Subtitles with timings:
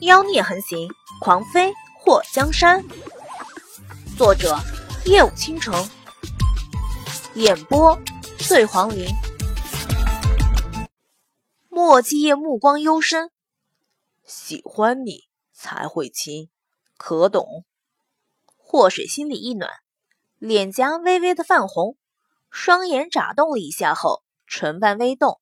[0.00, 0.88] 妖孽横行，
[1.20, 2.84] 狂飞祸江山。
[4.16, 4.56] 作者：
[5.04, 5.88] 夜舞倾城，
[7.34, 7.98] 演播：
[8.38, 9.06] 醉黄林。
[11.68, 13.30] 莫继业目光幽深，
[14.24, 16.50] 喜欢你才会亲，
[16.96, 17.64] 可懂？
[18.56, 19.70] 祸水心里一暖，
[20.38, 21.96] 脸颊微微的泛红，
[22.50, 25.40] 双眼眨动了一下后，唇瓣微动。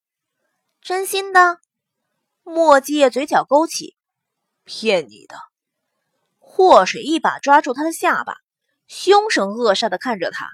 [0.81, 1.59] 真心的？
[2.43, 3.97] 莫继业嘴角勾起。
[4.65, 5.37] 骗你的！
[6.39, 8.37] 祸水一把抓住他的下巴，
[8.87, 10.49] 凶神恶煞的看着他。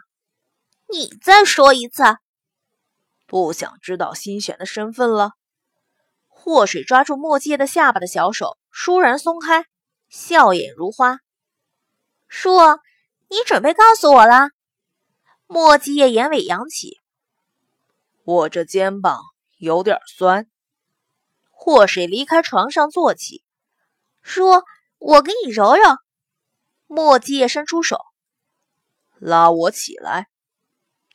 [0.89, 2.03] 你再说一次！
[3.27, 5.33] 不想知道新选的身份了？
[6.27, 9.67] 祸水抓住莫继业的下巴的小手倏然松开，
[10.09, 11.19] 笑眼如花。
[12.27, 12.51] 叔，
[13.29, 14.51] 你准备告诉我了？
[15.47, 16.99] 莫继业眼尾扬起。
[18.25, 19.21] 我这肩膀
[19.59, 20.49] 有点酸。
[21.51, 23.45] 祸水离开床上坐起。
[24.23, 24.65] 说
[24.99, 25.83] ：“我给你揉揉。”
[26.87, 27.99] 莫继业伸出手，
[29.19, 30.29] 拉我起来。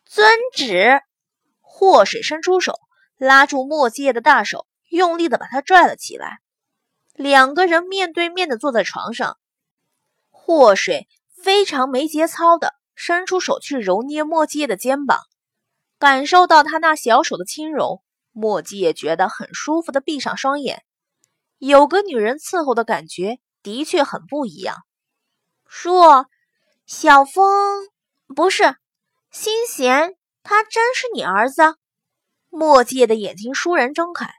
[0.05, 1.01] 遵旨。
[1.61, 2.79] 祸水伸出手，
[3.17, 6.39] 拉住莫继业的大手，用力的把他拽了起来。
[7.13, 9.37] 两个人面对面的坐在床上。
[10.29, 11.09] 祸水
[11.43, 15.19] 非常没节操的伸出手去揉捏莫继业的肩膀，
[15.99, 20.85] 感受到他那小手的轻柔，莫继业觉得很舒服的闭上双眼。
[21.57, 24.77] 有个女人伺候的感觉的确很不一样。
[25.67, 25.91] 叔，
[26.85, 27.87] 小风
[28.35, 28.75] 不是
[29.31, 31.75] 心贤，他真是你儿子？
[32.49, 34.33] 莫介的眼睛倏然睁开。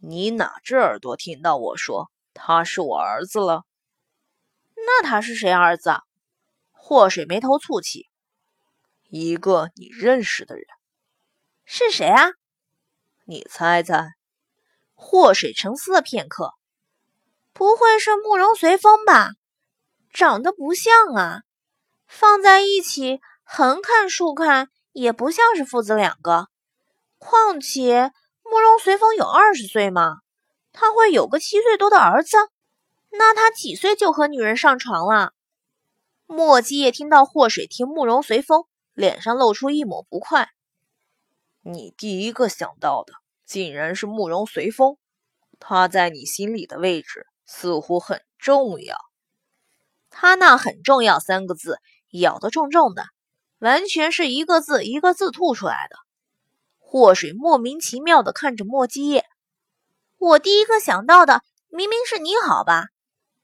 [0.00, 3.64] 你哪只耳朵听到我说他是我儿子了？
[4.74, 6.00] 那他是谁儿子？
[6.72, 8.08] 祸水眉头蹙起。
[9.08, 10.66] 一个你认识的人。
[11.64, 12.30] 是谁啊？
[13.24, 14.14] 你猜猜。
[14.98, 16.54] 祸水沉思了片刻，
[17.52, 19.34] 不会是慕容随风吧？
[20.12, 21.42] 长得不像啊，
[22.08, 26.48] 放在一起横看竖看也不像是父子两个。
[27.18, 28.12] 况且
[28.42, 30.20] 慕容随风有二十岁吗？
[30.72, 32.36] 他会有个七岁多的儿子？
[33.10, 35.32] 那他几岁就和女人上床了？
[36.26, 40.48] 莫基业听到祸水提慕容随风，脸上露出一抹不快。
[41.60, 43.12] 你第一个想到的。
[43.46, 44.96] 竟然是慕容随风，
[45.60, 48.96] 他在你心里的位置似乎很重要。
[50.10, 51.78] 他那“很重要”三个字
[52.10, 53.04] 咬得重重的，
[53.58, 55.96] 完全是一个字一个字吐出来的。
[56.78, 59.24] 祸水莫名其妙地看着莫基业，
[60.18, 62.86] 我第一个想到的明明是你好吧？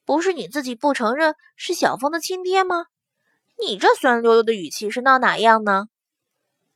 [0.04, 2.86] 不是你自己不承认是小风的亲爹吗？
[3.60, 5.86] 你这酸溜溜的语气是闹哪样呢？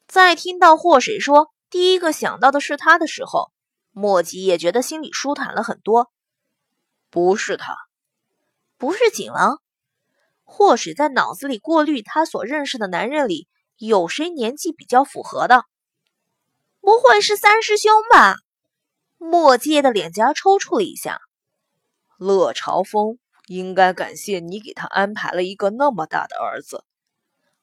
[0.06, 1.52] 再听到祸水说。
[1.76, 3.52] 第一个想到的是他的时候，
[3.92, 6.10] 莫吉也觉得心里舒坦了很多。
[7.10, 7.76] 不是他，
[8.78, 9.60] 不是景王，
[10.42, 15.66] 或许在脑子里过滤他所认识的男人里有谁年纪比较符合的。
[16.80, 18.36] 不会是三师兄吧？
[19.18, 21.20] 莫吉的脸颊抽搐了一下。
[22.16, 26.84] 乐朝风应该感谢你给他安排了一个那么大的儿子。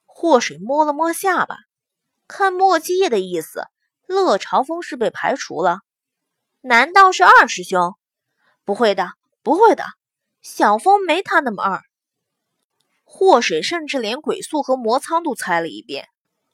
[0.06, 1.58] 祸水摸了摸下巴，
[2.28, 3.64] 看莫基叶的意思。
[4.08, 5.80] 乐朝风是被排除了？
[6.62, 7.96] 难道是二师兄？
[8.64, 9.84] 不会的，不会的，
[10.42, 11.82] 小风没他那么二。
[13.04, 16.08] 祸水甚至连鬼宿和魔苍都猜了一遍，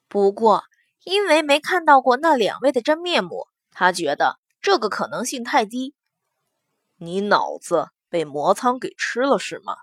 [0.07, 0.63] 不过
[1.03, 5.93] 因为没看到过那两位的真面目，他觉得这个可能性太低。
[6.97, 9.77] 你脑子被魔苍给吃了是吗？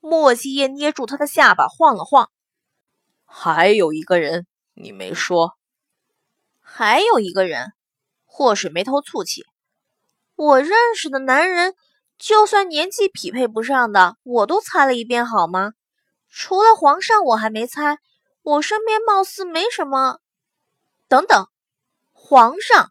[0.00, 2.30] 莫西叶捏住他的下巴晃了晃。
[3.24, 5.56] 还有一个人你没说。
[6.66, 7.72] 还有一个人，
[8.24, 9.44] 祸水眉头蹙起。
[10.34, 11.74] 我认识的男人，
[12.18, 15.74] 就算年纪匹配不上的，我都猜了一遍，好吗？
[16.30, 17.98] 除了皇上，我还没猜。
[18.42, 20.18] 我身边貌似没什么。
[21.06, 21.46] 等等，
[22.12, 22.90] 皇上！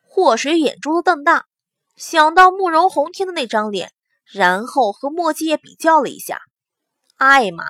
[0.00, 1.46] 祸水眼珠子瞪大，
[1.96, 3.92] 想到慕容宏天的那张脸，
[4.24, 6.40] 然后和墨迹也比较了一下。
[7.16, 7.64] 艾玛，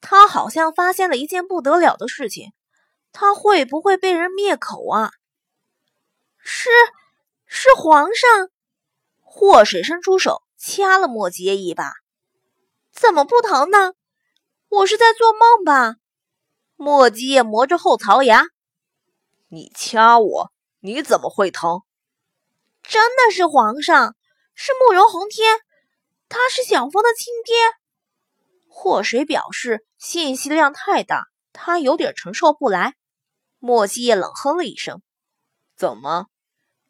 [0.00, 2.52] 他好像发现了一件不得了的事情。
[3.12, 5.12] 他会不会被人灭口啊？
[6.38, 6.70] 是，
[7.46, 8.48] 是皇上。
[9.20, 11.92] 祸水伸出手掐了莫杰一把，
[12.92, 13.94] 怎么不疼呢？
[14.68, 15.96] 我是在做梦吧？
[16.76, 18.46] 莫杰磨着后槽牙，
[19.48, 21.82] 你掐我，你怎么会疼？
[22.82, 24.16] 真的是皇上，
[24.54, 25.60] 是慕容宏天，
[26.28, 27.54] 他是小风的亲爹。
[28.68, 32.94] 祸水表示信息量太大，他有点承受不来。
[33.64, 35.02] 莫西叶冷哼了一声
[35.78, 36.26] ：“怎么？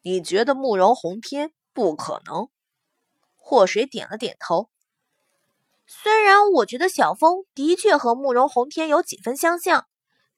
[0.01, 2.49] 你觉得慕容宏天不可能？
[3.35, 4.71] 祸水点了点头。
[5.85, 9.85] 虽然我觉得小风的确和慕容红天有几分相像，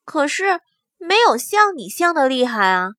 [0.04, 0.60] 可是
[0.98, 2.90] 没有像你像的厉害啊。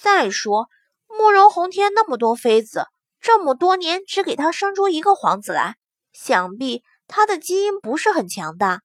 [0.00, 0.68] 再说，
[1.08, 2.86] 慕容红天那么多妃子，
[3.20, 5.74] 这么多年只给他生出一个皇子来，
[6.12, 8.82] 想必他的基因不是很强大。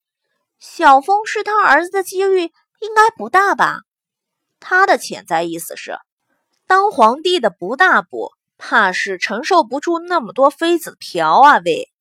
[0.57, 3.81] 小风是他儿子的几率应该不大吧？
[4.61, 5.97] 他的潜在意思是，
[6.67, 11.91] 当皇帝的不大补，怕是承受不住那么多妃子嫖啊喂！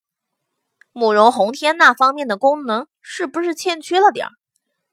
[0.93, 4.31] 慕容宏天那方面的功能是不是欠缺了点儿？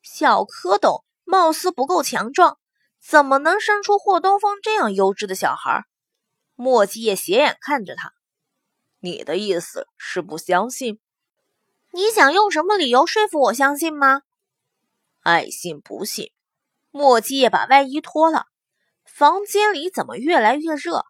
[0.02, 2.58] 小蝌蚪貌似不够强壮，
[3.06, 5.84] 怎么能生出霍东风这样优质的小孩？
[6.56, 8.14] 莫继业斜眼看着他，
[9.00, 11.00] 你的意思是不相信？
[11.92, 14.22] 你想用什么理由说服我相信吗？
[15.22, 16.32] 爱信不信。
[16.92, 18.46] 莫继业把外衣脱了，
[19.06, 21.06] 房间里怎么越来越热？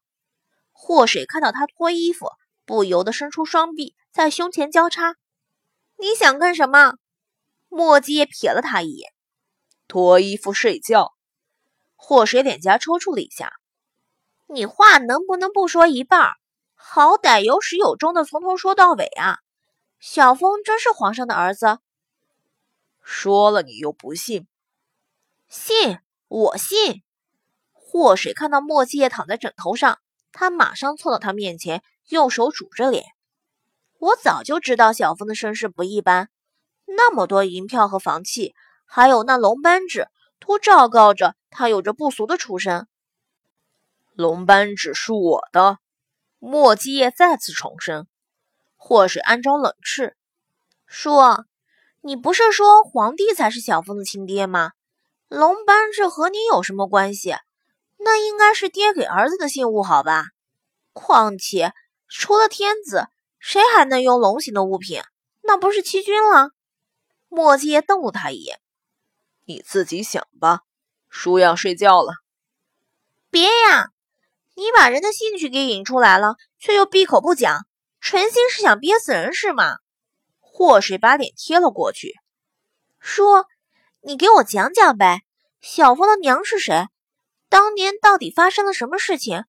[0.71, 2.29] 祸水看到他脱衣服，
[2.65, 3.95] 不由得伸出双臂。
[4.11, 5.15] 在胸前交叉，
[5.97, 6.95] 你想干什么？
[7.69, 9.11] 墨迹也瞥了他一眼，
[9.87, 11.13] 脱衣服睡觉。
[11.95, 13.53] 祸水脸颊抽搐了一下，
[14.47, 16.31] 你话能不能不说一半？
[16.73, 19.39] 好歹有始有终的从头说到尾啊！
[19.99, 21.79] 小风真是皇上的儿子？
[23.03, 24.47] 说了你又不信？
[25.49, 27.03] 信，我信。
[27.73, 29.99] 祸水看到墨迹也躺在枕头上，
[30.31, 33.05] 他马上凑到他面前，用手拄着脸。
[33.97, 36.29] 我早就知道小风的身世不一般，
[36.85, 38.53] 那么多银票和房契，
[38.85, 40.09] 还有那龙斑纸，
[40.39, 42.87] 都昭告着他有着不俗的出身。
[44.13, 45.79] 龙斑纸是我的，
[46.39, 48.05] 莫基业再次重申。
[48.75, 50.15] 祸水暗中冷斥，
[50.85, 51.45] 说
[52.01, 54.73] ：“你不是说皇帝才是小风的亲爹吗？
[55.27, 57.35] 龙斑这和你有什么关系？
[57.97, 60.25] 那应该是爹给儿子的信物，好吧？
[60.93, 61.73] 况且
[62.07, 63.07] 除了天子。”
[63.39, 65.01] 谁还能用龙形的物品？
[65.41, 66.49] 那不是欺君了？
[67.29, 68.59] 莫七爷瞪了他一眼
[69.45, 70.61] ：“你自己想吧。”
[71.07, 72.13] 叔要睡觉了。
[73.29, 73.91] 别呀！
[74.55, 77.67] 你把人的兴趣给引出来了，却又闭口不讲，
[78.01, 79.77] 存心是想憋死人是吗？
[80.39, 82.15] 祸水把脸贴了过去，
[82.99, 83.45] 说
[84.07, 85.23] ：“你给我讲讲呗，
[85.59, 86.87] 小峰的娘是谁？
[87.49, 89.43] 当年到底发生了什么事情？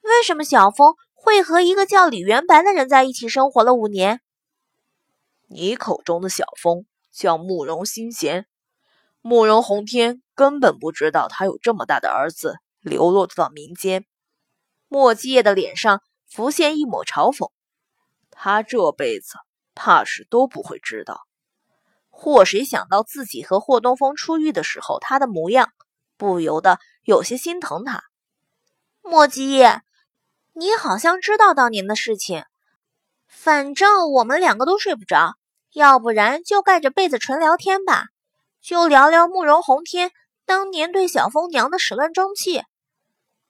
[0.00, 4.20] 为什么小峰？”会和一个叫李元白的人在一起生活了五年。
[5.48, 8.46] 你口中的小峰叫慕容新贤，
[9.20, 14.06] 慕容宏天根本不知道他有这么大的儿子流落到民间。
[14.88, 17.52] 莫继业的脸上浮现一抹嘲讽，
[18.30, 19.34] 他这辈子
[19.74, 21.20] 怕是都不会知道。
[22.22, 25.72] 祸水想到自己和霍东风出狱的时候他的模样，
[26.18, 28.04] 不由得有些心疼他。
[29.00, 29.80] 莫继业。
[30.52, 32.44] 你好像知道当年的事情，
[33.26, 35.36] 反正我们两个都睡不着，
[35.72, 38.08] 要不然就盖着被子纯聊天吧，
[38.60, 40.10] 就聊聊慕容宏天
[40.44, 42.64] 当年对小风娘的始乱终弃。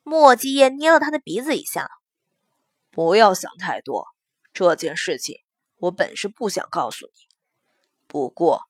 [0.05, 1.89] 莫继业捏了他的鼻子一下，
[2.93, 4.07] 不要想太多，
[4.53, 5.39] 这件事情
[5.79, 7.30] 我本是不想告诉你，
[8.11, 8.63] 不过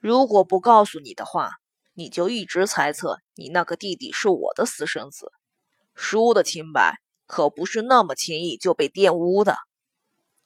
[0.00, 1.52] 如果不告诉你的话，
[1.94, 5.30] 你就一直猜测你那个弟弟是我的私生子，
[5.94, 6.96] 叔的清白。
[7.26, 9.56] 可不是那么轻易就被玷污的。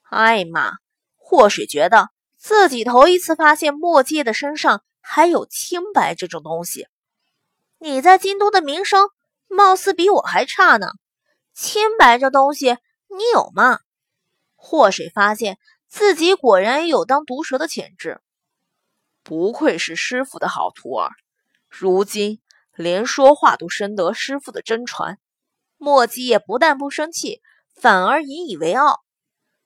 [0.03, 0.73] 艾玛，
[1.17, 6.87] 或许觉得自己头一次发现墨界的身上还有清白这种东西。
[7.79, 9.09] 你在京都的名声
[9.49, 10.89] 貌似比我还差呢。
[11.55, 12.77] 清白这东西
[13.09, 13.79] 你有吗？
[14.55, 15.57] 祸水发现
[15.89, 18.21] 自己果然有当毒蛇的潜质。
[19.25, 21.11] 不愧是师傅的好徒儿，
[21.69, 22.40] 如今
[22.76, 25.19] 连说话都深得师傅的真传。
[25.78, 27.40] 莫姬也不但不生气，
[27.75, 29.00] 反而引以为傲。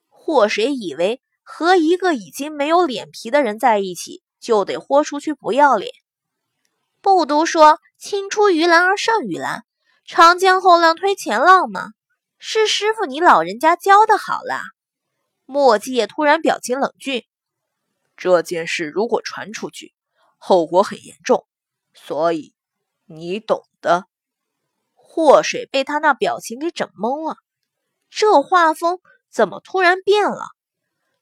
[0.07, 5.91] 或谁以为和一个已经没有脸皮的人在一起，就得豁出去不要脸？
[7.01, 9.65] 不都说青出于蓝而胜于蓝，
[10.05, 11.89] 长江后浪推前浪吗？
[12.37, 14.63] 是师傅你老人家教的好啦。
[15.45, 17.25] 莫姬也突然表情冷峻。
[18.19, 19.95] 这件事如果传出去，
[20.37, 21.47] 后果很严重，
[21.93, 22.53] 所以
[23.05, 24.07] 你懂的。
[24.93, 27.37] 祸水被他那表情给整懵了，
[28.09, 28.99] 这画风
[29.29, 30.49] 怎么突然变了？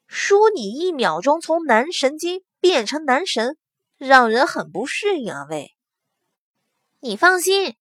[0.07, 3.57] 叔，你一秒钟从男神经变成男神，
[3.97, 5.45] 让人很不适应啊！
[5.51, 5.75] 喂，
[6.99, 7.77] 你放心，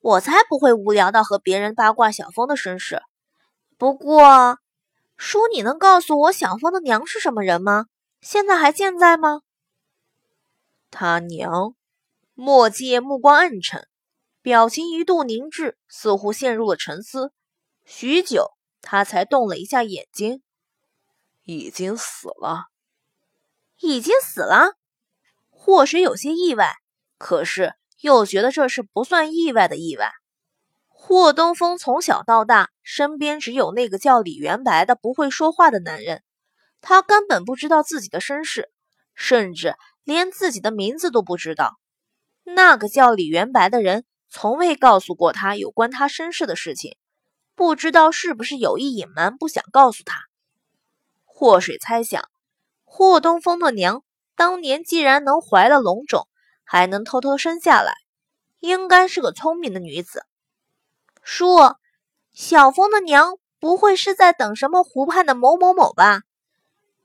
[0.00, 3.02] 我才不会无聊到和别人八卦小风的身世。
[3.76, 4.58] 不过，
[5.16, 7.86] 叔，你能告诉我小风的娘是什么人吗？
[8.20, 9.40] 现在还健在吗？
[10.90, 11.74] 他娘，
[12.34, 13.86] 墨界目光暗沉。
[14.42, 17.32] 表情一度凝滞，似乎陷入了沉思。
[17.84, 20.42] 许久，他才动了一下眼睛。
[21.44, 22.66] 已经死了，
[23.80, 24.74] 已经死了。
[25.50, 26.74] 或许有些意外，
[27.18, 30.12] 可是又觉得这是不算意外的意外。
[30.88, 36.22] 霍东风从小到大，身边只有那个叫李元白的不会说话的男人，
[36.80, 38.70] 他根本不知道自己的身世，
[39.14, 41.78] 甚至连自己的名字都不知道。
[42.44, 46.96] 那个叫李元白的人从未告诉过他有关他身世的事情，
[47.54, 50.22] 不知道是不是有意隐瞒，不想告诉他。
[51.24, 52.28] 祸水猜想，
[52.84, 54.02] 霍东风的娘
[54.34, 56.28] 当年既然能怀了龙种，
[56.64, 57.94] 还能偷偷生下来，
[58.58, 60.24] 应该是个聪明的女子。
[61.22, 61.56] 叔，
[62.32, 66.22] 小风的娘不会是在等什么湖畔的某某某吧？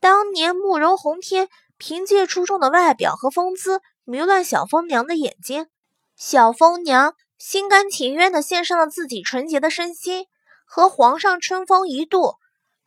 [0.06, 5.66] 当年慕容宏天凭借出众的外表和风姿迷乱小风娘的眼睛，
[6.16, 10.28] 小风娘心甘情愿地献上了自己纯洁的身心，
[10.68, 12.36] 和皇上春风一度，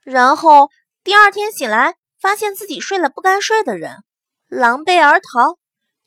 [0.04, 0.70] 然后。
[1.02, 4.04] 第二天醒来，发现自己睡了不该睡的人，
[4.46, 5.58] 狼狈而逃，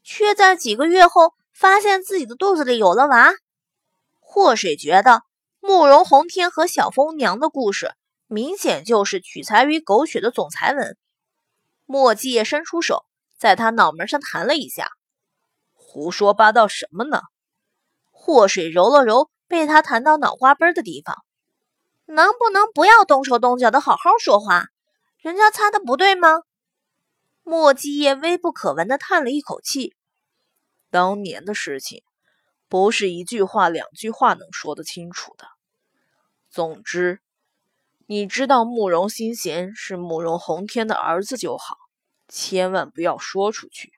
[0.03, 3.33] 却在几个月后发现自己的肚子里有了娃。
[4.21, 5.23] 祸水觉得
[5.59, 7.91] 慕容宏天和小风娘的故事
[8.33, 10.97] 明显就是取材于狗血的总裁文。
[11.85, 13.05] 莫继业伸出手，
[13.37, 14.89] 在他脑门上弹了一下
[15.75, 17.19] ：“胡说八道什么呢？”
[18.09, 21.25] 祸水揉了揉被他弹到脑瓜崩的地方
[22.07, 24.67] ：“能不能不要动手动脚的，好好说话？”
[25.19, 26.43] 人家猜的不对吗？
[27.43, 29.93] 莫继业微不可闻的叹了一口气。
[30.89, 32.01] 当年的事情，
[32.69, 35.45] 不是一句话两句话能说得清楚的。
[36.49, 37.19] 总之，
[38.11, 41.77] 你知道慕容新贤是慕容宏天的儿子就好，
[42.27, 43.93] 千万不要说出去。